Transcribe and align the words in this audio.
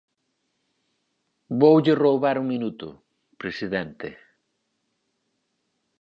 Voulle 1.61 1.93
roubar 2.03 2.35
un 2.41 2.47
minuto, 2.53 2.87
presidente. 3.41 4.07